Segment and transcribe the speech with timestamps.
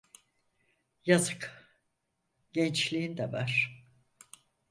[1.05, 1.67] Yazık…
[2.53, 3.83] Gençliğin de var…